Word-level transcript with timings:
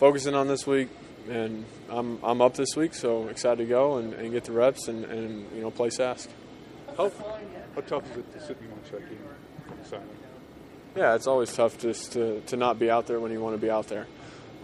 focusing 0.00 0.34
on 0.34 0.48
this 0.48 0.66
week, 0.66 0.88
and 1.28 1.66
I'm 1.90 2.18
I'm 2.24 2.40
up 2.40 2.54
this 2.54 2.74
week, 2.74 2.94
so 2.94 3.28
excited 3.28 3.58
to 3.58 3.66
go 3.66 3.98
and, 3.98 4.14
and 4.14 4.32
get 4.32 4.44
the 4.44 4.52
reps 4.52 4.88
and, 4.88 5.04
and 5.04 5.46
you 5.54 5.60
know 5.60 5.70
play 5.70 5.90
Sask. 5.90 6.26
How, 6.96 7.10
how 7.74 7.80
tough 7.82 8.10
is 8.10 8.16
it 8.16 8.32
to 8.32 8.40
sit 8.40 8.60
and 8.60 8.70
watch 8.72 8.90
that 8.92 9.08
game 9.08 9.18
silent? 9.84 10.10
Yeah, 10.96 11.14
it's 11.14 11.26
always 11.26 11.52
tough 11.52 11.78
just 11.78 12.12
to, 12.12 12.40
to 12.46 12.56
not 12.56 12.78
be 12.78 12.90
out 12.90 13.06
there 13.06 13.20
when 13.20 13.30
you 13.30 13.40
want 13.40 13.54
to 13.54 13.60
be 13.60 13.70
out 13.70 13.88
there. 13.88 14.06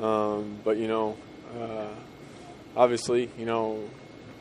Um, 0.01 0.59
but 0.65 0.79
you 0.79 0.89
know, 0.89 1.17
uh, 1.55 1.89
obviously, 2.75 3.31
you 3.39 3.45
know, 3.45 3.89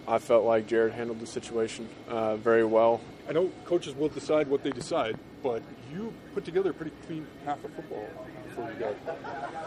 I 0.07 0.17
felt 0.17 0.45
like 0.45 0.67
Jarret 0.67 0.93
handled 0.93 1.19
the 1.19 1.27
situation 1.27 1.89
uh, 2.07 2.37
very 2.37 2.63
well. 2.63 3.01
I 3.29 3.33
know 3.33 3.51
coaches 3.65 3.95
will 3.95 4.09
decide 4.09 4.47
what 4.47 4.63
they 4.63 4.71
decide, 4.71 5.17
but 5.43 5.61
you 5.93 6.13
put 6.33 6.45
together 6.45 6.69
a 6.69 6.73
pretty 6.73 6.93
clean 7.05 7.27
half 7.45 7.63
of 7.65 7.73
football 7.73 8.07
before 8.47 8.71
you 8.79 8.95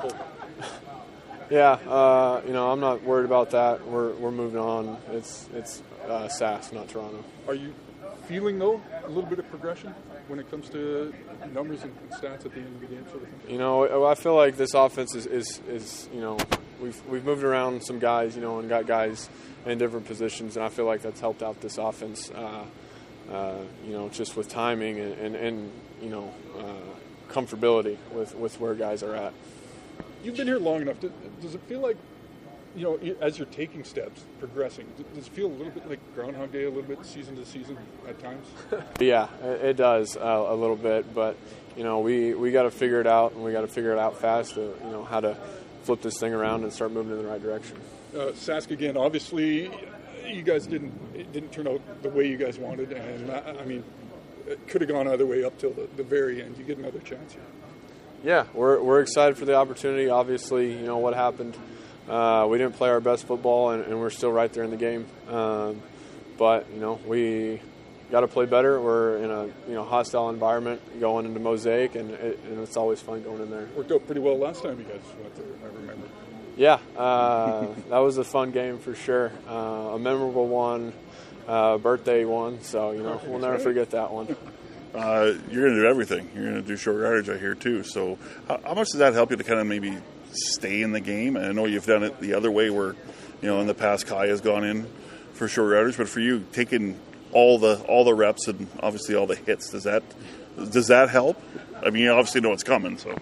pulled. 0.00 0.16
Yeah, 1.50 1.72
uh, 1.88 2.42
you 2.46 2.52
know, 2.52 2.70
I'm 2.70 2.80
not 2.80 3.02
worried 3.02 3.24
about 3.24 3.50
that. 3.52 3.86
We're, 3.86 4.12
we're 4.14 4.30
moving 4.30 4.60
on. 4.60 4.98
It's 5.12 5.48
it's 5.54 5.82
uh, 6.06 6.28
Sask, 6.28 6.72
not 6.72 6.88
Toronto. 6.88 7.24
Are 7.46 7.54
you 7.54 7.74
feeling 8.26 8.58
though 8.58 8.82
a 9.04 9.08
little 9.08 9.28
bit 9.28 9.38
of 9.38 9.48
progression 9.48 9.94
when 10.26 10.38
it 10.38 10.50
comes 10.50 10.68
to 10.70 11.14
numbers 11.54 11.82
and 11.82 12.10
stats 12.10 12.44
at 12.44 12.52
the 12.52 12.60
end 12.60 12.74
of 12.74 12.80
the 12.80 12.86
game, 12.86 13.04
sort 13.08 13.22
of 13.22 13.28
thing? 13.28 13.50
You 13.50 13.58
know, 13.58 14.06
I 14.06 14.14
feel 14.14 14.36
like 14.36 14.56
this 14.56 14.74
offense 14.74 15.14
is, 15.14 15.24
is, 15.26 15.60
is 15.68 16.08
you 16.12 16.20
know 16.20 16.38
we've 16.82 17.00
we've 17.06 17.24
moved 17.24 17.44
around 17.44 17.82
some 17.82 17.98
guys, 17.98 18.36
you 18.36 18.42
know, 18.42 18.58
and 18.58 18.68
got 18.68 18.86
guys 18.86 19.30
in 19.64 19.78
different 19.78 20.06
positions, 20.06 20.56
and 20.56 20.64
I 20.64 20.68
feel 20.68 20.84
like 20.84 21.02
that's 21.02 21.20
helped 21.20 21.42
out 21.42 21.60
this 21.60 21.78
offense. 21.78 22.30
Uh, 22.30 22.64
uh, 23.30 23.58
you 23.86 23.92
know, 23.92 24.08
just 24.08 24.36
with 24.36 24.48
timing 24.48 24.98
and, 24.98 25.12
and, 25.14 25.36
and 25.36 25.72
you 26.00 26.08
know 26.08 26.32
uh, 26.58 27.32
comfortability 27.32 27.96
with, 28.12 28.34
with 28.34 28.58
where 28.60 28.74
guys 28.74 29.02
are 29.02 29.14
at. 29.14 29.34
You've 30.22 30.36
been 30.36 30.46
here 30.46 30.58
long 30.58 30.82
enough. 30.82 30.96
Does 31.40 31.54
it 31.54 31.60
feel 31.62 31.80
like, 31.80 31.96
you 32.76 32.84
know, 32.84 33.16
as 33.20 33.38
you're 33.38 33.46
taking 33.46 33.84
steps, 33.84 34.24
progressing, 34.40 34.86
does 35.14 35.26
it 35.26 35.32
feel 35.32 35.46
a 35.46 35.54
little 35.54 35.72
bit 35.72 35.88
like 35.88 36.00
Groundhog 36.14 36.52
Day, 36.52 36.64
a 36.64 36.68
little 36.70 36.82
bit 36.82 37.04
season 37.04 37.36
to 37.36 37.46
season 37.46 37.78
at 38.08 38.18
times? 38.20 38.46
yeah, 39.00 39.28
it 39.42 39.76
does 39.76 40.16
uh, 40.16 40.46
a 40.48 40.54
little 40.54 40.76
bit, 40.76 41.14
but 41.14 41.36
you 41.76 41.84
know, 41.84 42.00
we, 42.00 42.34
we 42.34 42.50
got 42.50 42.64
to 42.64 42.70
figure 42.70 43.00
it 43.00 43.06
out, 43.06 43.32
and 43.32 43.44
we 43.44 43.52
got 43.52 43.60
to 43.60 43.68
figure 43.68 43.92
it 43.92 43.98
out 43.98 44.18
fast. 44.18 44.54
To, 44.54 44.60
you 44.60 44.90
know, 44.90 45.04
how 45.04 45.20
to 45.20 45.36
flip 45.82 46.02
this 46.02 46.18
thing 46.18 46.34
around 46.34 46.64
and 46.64 46.72
start 46.72 46.92
moving 46.92 47.12
in 47.12 47.22
the 47.24 47.30
right 47.30 47.40
direction. 47.40 47.78
Uh, 48.14 48.32
Sask 48.32 48.70
again, 48.70 48.96
obviously, 48.96 49.70
you 50.26 50.42
guys 50.42 50.66
didn't 50.66 50.92
it 51.14 51.32
didn't 51.32 51.52
turn 51.52 51.68
out 51.68 51.80
the 52.02 52.08
way 52.08 52.26
you 52.26 52.36
guys 52.36 52.58
wanted, 52.58 52.92
and 52.92 53.30
I, 53.30 53.56
I 53.60 53.64
mean, 53.64 53.84
it 54.46 54.66
could 54.66 54.80
have 54.80 54.90
gone 54.90 55.06
either 55.08 55.26
way 55.26 55.44
up 55.44 55.56
till 55.58 55.72
the, 55.72 55.88
the 55.96 56.02
very 56.02 56.42
end. 56.42 56.58
You 56.58 56.64
get 56.64 56.78
another 56.78 57.00
chance 57.00 57.34
here. 57.34 57.42
Yeah, 58.22 58.46
we're 58.52 58.80
we're 58.82 59.00
excited 59.00 59.38
for 59.38 59.44
the 59.44 59.54
opportunity. 59.54 60.08
Obviously, 60.08 60.72
you 60.72 60.86
know 60.86 60.98
what 60.98 61.14
happened. 61.14 61.56
Uh, 62.08 62.46
we 62.50 62.58
didn't 62.58 62.74
play 62.74 62.88
our 62.88 63.00
best 63.00 63.26
football, 63.26 63.70
and, 63.70 63.84
and, 63.84 64.00
we're 64.00 64.10
still 64.10 64.32
right 64.32 64.50
there 64.50 64.64
in 64.64 64.70
the 64.70 64.78
game. 64.78 65.06
Um, 65.28 65.82
but 66.38 66.66
you 66.72 66.80
know, 66.80 66.98
we 67.06 67.60
got 68.10 68.20
to 68.20 68.28
play 68.28 68.46
better. 68.46 68.80
We're 68.80 69.18
in 69.18 69.30
a 69.30 69.44
you 69.68 69.74
know 69.74 69.84
hostile 69.84 70.30
environment 70.30 71.00
going 71.00 71.26
into 71.26 71.38
Mosaic, 71.38 71.94
and, 71.94 72.10
it, 72.10 72.40
and 72.44 72.60
it's 72.60 72.76
always 72.76 73.00
fun 73.00 73.22
going 73.22 73.42
in 73.42 73.50
there. 73.50 73.68
Worked 73.76 73.92
out 73.92 74.06
pretty 74.06 74.20
well 74.20 74.38
last 74.38 74.62
time 74.62 74.78
you 74.78 74.84
guys 74.84 75.00
went 75.20 75.36
there. 75.36 75.44
I 75.62 75.74
remember. 75.74 76.08
Yeah, 76.56 76.78
uh, 76.96 77.66
that 77.90 77.98
was 77.98 78.18
a 78.18 78.24
fun 78.24 78.50
game 78.50 78.78
for 78.78 78.94
sure. 78.94 79.30
Uh, 79.48 79.52
a 79.94 79.98
memorable 79.98 80.48
one, 80.48 80.92
uh, 81.46 81.78
birthday 81.78 82.24
one. 82.24 82.62
So 82.62 82.90
you 82.92 83.02
know 83.02 83.20
we'll 83.26 83.38
never 83.38 83.58
forget 83.58 83.90
that 83.90 84.10
one. 84.10 84.34
Uh, 84.94 85.34
you're 85.50 85.64
going 85.64 85.74
to 85.74 85.82
do 85.82 85.86
everything. 85.86 86.30
You're 86.34 86.44
going 86.44 86.62
to 86.62 86.62
do 86.62 86.76
short 86.76 87.00
yardage, 87.00 87.28
I 87.28 87.36
hear 87.36 87.54
too. 87.54 87.82
So 87.82 88.18
how, 88.48 88.60
how, 88.64 88.74
much 88.74 88.88
does 88.88 88.98
that 88.98 89.12
help 89.12 89.30
you 89.30 89.36
to 89.36 89.44
kind 89.44 89.60
of 89.60 89.66
maybe 89.66 89.96
stay 90.32 90.82
in 90.82 90.92
the 90.92 91.00
game? 91.00 91.36
And 91.36 91.46
I 91.46 91.52
know 91.52 91.66
you've 91.66 91.86
done 91.86 92.02
it 92.02 92.18
the 92.20 92.34
other 92.34 92.50
way, 92.50 92.70
where 92.70 92.96
you 93.42 93.48
know 93.48 93.60
in 93.60 93.66
the 93.66 93.74
past 93.74 94.06
Kai 94.06 94.28
has 94.28 94.40
gone 94.40 94.64
in 94.64 94.86
for 95.34 95.46
short 95.46 95.72
yardage, 95.72 95.96
but 95.96 96.08
for 96.08 96.20
you 96.20 96.44
taking 96.52 96.98
all 97.32 97.58
the 97.58 97.80
all 97.82 98.04
the 98.04 98.14
reps 98.14 98.48
and 98.48 98.66
obviously 98.80 99.14
all 99.14 99.26
the 99.26 99.36
hits, 99.36 99.70
does 99.70 99.84
that 99.84 100.02
does 100.70 100.88
that 100.88 101.10
help? 101.10 101.40
I 101.84 101.90
mean, 101.90 102.04
you 102.04 102.10
obviously 102.10 102.40
know 102.40 102.50
what's 102.50 102.64
coming, 102.64 102.98
so. 102.98 103.16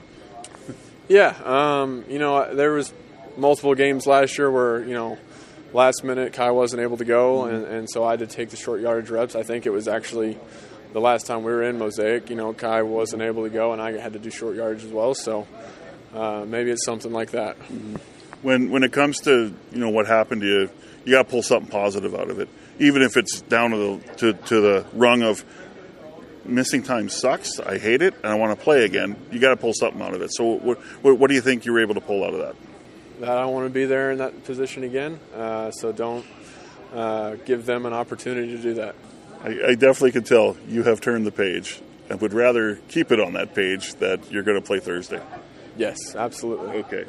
Yeah, 1.09 1.37
um, 1.45 2.05
you 2.09 2.19
know, 2.19 2.55
there 2.55 2.73
was 2.73 2.93
multiple 3.37 3.75
games 3.75 4.07
last 4.07 4.39
year 4.39 4.51
where 4.51 4.85
you 4.85 4.95
know 4.95 5.19
last 5.73 6.05
minute 6.05 6.33
Kai 6.33 6.51
wasn't 6.51 6.83
able 6.83 6.97
to 6.97 7.05
go, 7.05 7.45
and, 7.45 7.65
and 7.65 7.91
so 7.91 8.05
I 8.05 8.13
had 8.13 8.21
to 8.21 8.27
take 8.27 8.51
the 8.51 8.57
short 8.57 8.81
yardage 8.81 9.11
reps. 9.11 9.35
I 9.35 9.43
think 9.43 9.67
it 9.67 9.71
was 9.71 9.89
actually 9.89 10.39
the 10.97 11.01
last 11.01 11.27
time 11.27 11.43
we 11.43 11.53
were 11.53 11.63
in 11.63 11.77
Mosaic, 11.77 12.31
you 12.31 12.37
know, 12.37 12.55
Kai 12.55 12.81
wasn't 12.81 13.21
able 13.21 13.43
to 13.43 13.51
go, 13.51 13.75
and 13.75 13.83
I 13.83 13.99
had 13.99 14.15
to 14.15 14.19
do 14.19 14.31
short 14.31 14.57
yardage 14.57 14.83
as 14.83 14.91
well. 14.91 15.15
So 15.15 15.47
uh, 16.15 16.47
maybe 16.49 16.71
it's 16.71 16.87
something 16.87 17.13
like 17.13 17.33
that. 17.33 17.59
When 18.41 18.71
when 18.71 18.83
it 18.83 18.93
comes 18.93 19.21
to 19.21 19.53
you 19.73 19.79
know 19.79 19.91
what 19.91 20.07
happened 20.07 20.41
to 20.41 20.47
you, 20.47 20.71
you 21.05 21.13
got 21.13 21.25
to 21.25 21.31
pull 21.31 21.43
something 21.43 21.71
positive 21.71 22.15
out 22.15 22.31
of 22.31 22.41
it, 22.41 22.49
even 22.79 23.03
if 23.03 23.19
it's 23.19 23.43
down 23.43 23.73
to 23.73 23.77
the 23.77 24.13
to, 24.15 24.33
to 24.33 24.61
the 24.63 24.87
rung 24.95 25.23
of 25.23 25.45
missing 26.47 26.83
time 26.83 27.11
sucks. 27.11 27.61
I 27.61 27.77
hate 27.77 28.01
it, 28.01 28.15
and 28.15 28.33
I 28.33 28.37
want 28.37 28.59
to 28.59 28.65
play 28.65 28.87
again. 28.87 29.17
You 29.31 29.39
got 29.39 29.51
to 29.51 29.59
pull 29.59 29.75
something 29.75 30.01
out 30.01 30.15
of 30.15 30.23
it. 30.23 30.31
So 30.33 30.45
what, 30.45 30.79
what, 30.79 31.19
what 31.19 31.29
do 31.29 31.35
you 31.35 31.43
think 31.43 31.67
you 31.67 31.75
were 31.75 31.83
able 31.83 31.97
to 31.97 32.01
pull 32.01 32.25
out 32.25 32.33
of 32.33 32.41
that? 32.41 32.57
That 33.21 33.37
I 33.37 33.45
want 33.45 33.67
to 33.67 33.71
be 33.71 33.85
there 33.85 34.13
in 34.13 34.19
that 34.19 34.45
position 34.45 34.83
again. 34.83 35.21
Uh, 35.35 35.71
so 35.73 35.93
don't 35.93 36.25
uh, 36.95 37.35
give 37.45 37.67
them 37.67 37.85
an 37.85 37.93
opportunity 37.93 38.57
to 38.57 38.63
do 38.63 38.75
that. 38.75 38.95
I, 39.43 39.69
I 39.69 39.75
definitely 39.75 40.13
can 40.13 40.25
tell 40.25 40.57
you 40.69 40.83
have 40.83 41.01
turned 41.01 41.27
the 41.27 41.33
page 41.33 41.81
and 42.09 42.21
would 42.21 42.33
rather 42.33 42.77
keep 42.89 43.11
it 43.11 43.21
on 43.21 43.33
that 43.33 43.55
page 43.55 43.95
that 43.95 44.31
you're 44.31 44.43
going 44.43 44.61
to 44.61 44.67
play 44.67 44.81
Thursday. 44.81 45.21
Yes, 45.77 46.15
absolutely. 46.15 46.79
Okay. 46.79 47.07